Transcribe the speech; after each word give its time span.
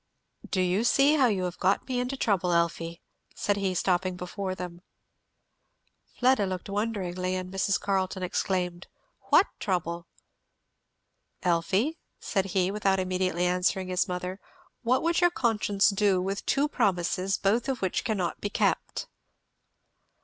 "Do 0.49 0.61
you 0.61 0.83
see 0.83 1.13
how 1.17 1.27
you 1.27 1.43
have 1.43 1.59
got 1.59 1.87
me 1.87 1.99
into 1.99 2.17
trouble, 2.17 2.51
Elfie?" 2.51 3.03
said 3.35 3.55
he, 3.57 3.75
stopping 3.75 4.15
before 4.17 4.55
them. 4.55 4.81
Fleda 6.17 6.47
looked 6.47 6.69
wonderingly, 6.71 7.35
and 7.35 7.53
Mrs. 7.53 7.79
Carleton 7.79 8.23
exclaimed, 8.23 8.87
"What 9.29 9.45
trouble?" 9.59 10.07
"Elfie," 11.43 11.99
said 12.19 12.45
he, 12.45 12.71
without 12.71 12.99
immediately 12.99 13.45
answering 13.45 13.89
his 13.89 14.07
mother, 14.07 14.39
"what 14.81 15.03
would 15.03 15.21
your 15.21 15.29
conscience 15.29 15.89
do 15.91 16.19
with 16.19 16.47
two 16.47 16.67
promises 16.67 17.37
both 17.37 17.69
of 17.69 17.83
which 17.83 18.03
cannot 18.03 18.41
be 18.41 18.49
kept?" 18.49 19.05